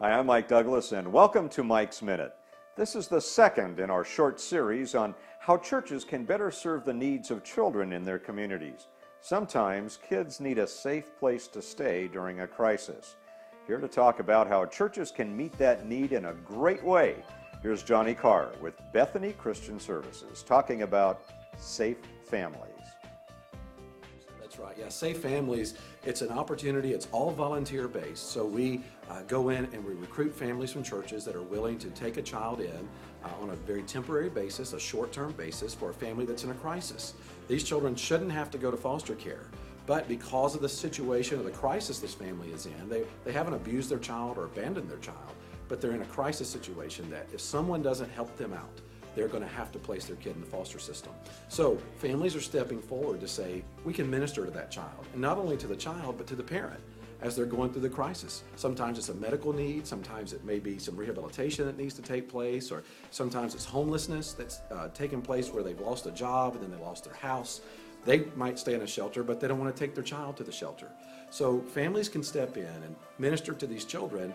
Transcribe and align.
Hi, 0.00 0.10
I'm 0.10 0.26
Mike 0.26 0.48
Douglas, 0.48 0.90
and 0.90 1.12
welcome 1.12 1.48
to 1.50 1.62
Mike's 1.62 2.02
Minute. 2.02 2.34
This 2.76 2.96
is 2.96 3.06
the 3.06 3.20
second 3.20 3.78
in 3.78 3.90
our 3.90 4.04
short 4.04 4.40
series 4.40 4.96
on 4.96 5.14
how 5.38 5.56
churches 5.56 6.02
can 6.02 6.24
better 6.24 6.50
serve 6.50 6.84
the 6.84 6.92
needs 6.92 7.30
of 7.30 7.44
children 7.44 7.92
in 7.92 8.02
their 8.02 8.18
communities. 8.18 8.88
Sometimes 9.20 10.00
kids 10.08 10.40
need 10.40 10.58
a 10.58 10.66
safe 10.66 11.16
place 11.20 11.46
to 11.46 11.62
stay 11.62 12.08
during 12.08 12.40
a 12.40 12.46
crisis. 12.46 13.14
Here 13.68 13.78
to 13.78 13.86
talk 13.86 14.18
about 14.18 14.48
how 14.48 14.66
churches 14.66 15.12
can 15.12 15.34
meet 15.34 15.56
that 15.58 15.86
need 15.86 16.12
in 16.12 16.24
a 16.24 16.34
great 16.34 16.82
way, 16.82 17.22
here's 17.62 17.84
Johnny 17.84 18.14
Carr 18.14 18.50
with 18.60 18.74
Bethany 18.92 19.32
Christian 19.32 19.78
Services 19.78 20.42
talking 20.42 20.82
about 20.82 21.22
safe 21.56 21.98
families. 22.28 22.83
Right. 24.64 24.76
Yeah, 24.78 24.88
Safe 24.88 25.18
Families, 25.18 25.74
it's 26.04 26.22
an 26.22 26.30
opportunity. 26.30 26.94
It's 26.94 27.06
all 27.12 27.30
volunteer 27.30 27.86
based. 27.86 28.30
So 28.30 28.46
we 28.46 28.80
uh, 29.10 29.20
go 29.28 29.50
in 29.50 29.66
and 29.74 29.84
we 29.84 29.92
recruit 29.92 30.34
families 30.34 30.72
from 30.72 30.82
churches 30.82 31.22
that 31.26 31.36
are 31.36 31.42
willing 31.42 31.78
to 31.80 31.90
take 31.90 32.16
a 32.16 32.22
child 32.22 32.60
in 32.60 32.88
uh, 33.22 33.28
on 33.42 33.50
a 33.50 33.56
very 33.56 33.82
temporary 33.82 34.30
basis, 34.30 34.72
a 34.72 34.80
short 34.80 35.12
term 35.12 35.32
basis 35.32 35.74
for 35.74 35.90
a 35.90 35.92
family 35.92 36.24
that's 36.24 36.44
in 36.44 36.50
a 36.50 36.54
crisis. 36.54 37.12
These 37.46 37.64
children 37.64 37.94
shouldn't 37.94 38.32
have 38.32 38.50
to 38.52 38.58
go 38.58 38.70
to 38.70 38.76
foster 38.78 39.14
care. 39.14 39.48
But 39.84 40.08
because 40.08 40.54
of 40.54 40.62
the 40.62 40.68
situation 40.70 41.38
or 41.38 41.42
the 41.42 41.50
crisis 41.50 41.98
this 41.98 42.14
family 42.14 42.48
is 42.48 42.64
in, 42.64 42.88
they, 42.88 43.04
they 43.26 43.32
haven't 43.32 43.52
abused 43.52 43.90
their 43.90 43.98
child 43.98 44.38
or 44.38 44.46
abandoned 44.46 44.88
their 44.88 44.98
child, 44.98 45.34
but 45.68 45.82
they're 45.82 45.92
in 45.92 46.00
a 46.00 46.06
crisis 46.06 46.48
situation 46.48 47.10
that 47.10 47.26
if 47.34 47.40
someone 47.42 47.82
doesn't 47.82 48.10
help 48.12 48.34
them 48.38 48.54
out, 48.54 48.80
they're 49.14 49.28
going 49.28 49.42
to 49.42 49.48
have 49.48 49.70
to 49.72 49.78
place 49.78 50.04
their 50.06 50.16
kid 50.16 50.34
in 50.34 50.40
the 50.40 50.46
foster 50.46 50.78
system. 50.78 51.12
So 51.48 51.78
families 51.98 52.34
are 52.34 52.40
stepping 52.40 52.80
forward 52.80 53.20
to 53.20 53.28
say, 53.28 53.62
we 53.84 53.92
can 53.92 54.10
minister 54.10 54.44
to 54.44 54.50
that 54.50 54.70
child, 54.70 55.06
and 55.12 55.20
not 55.20 55.38
only 55.38 55.56
to 55.58 55.66
the 55.66 55.76
child, 55.76 56.16
but 56.18 56.26
to 56.28 56.36
the 56.36 56.42
parent 56.42 56.80
as 57.22 57.34
they're 57.34 57.46
going 57.46 57.72
through 57.72 57.80
the 57.82 57.88
crisis. 57.88 58.42
Sometimes 58.56 58.98
it's 58.98 59.08
a 59.08 59.14
medical 59.14 59.52
need, 59.52 59.86
sometimes 59.86 60.32
it 60.32 60.44
may 60.44 60.58
be 60.58 60.78
some 60.78 60.94
rehabilitation 60.96 61.64
that 61.64 61.78
needs 61.78 61.94
to 61.94 62.02
take 62.02 62.28
place, 62.28 62.70
or 62.70 62.84
sometimes 63.10 63.54
it's 63.54 63.64
homelessness 63.64 64.32
that's 64.32 64.60
uh, 64.70 64.88
taken 64.88 65.22
place 65.22 65.50
where 65.50 65.62
they've 65.62 65.80
lost 65.80 66.06
a 66.06 66.10
job 66.10 66.54
and 66.54 66.62
then 66.62 66.70
they 66.70 66.84
lost 66.84 67.04
their 67.04 67.14
house. 67.14 67.62
They 68.04 68.26
might 68.36 68.58
stay 68.58 68.74
in 68.74 68.82
a 68.82 68.86
shelter, 68.86 69.22
but 69.22 69.40
they 69.40 69.48
don't 69.48 69.58
want 69.58 69.74
to 69.74 69.80
take 69.80 69.94
their 69.94 70.04
child 70.04 70.36
to 70.36 70.44
the 70.44 70.52
shelter. 70.52 70.88
So 71.30 71.60
families 71.60 72.10
can 72.10 72.22
step 72.22 72.58
in 72.58 72.66
and 72.66 72.94
minister 73.18 73.54
to 73.54 73.66
these 73.66 73.86
children. 73.86 74.34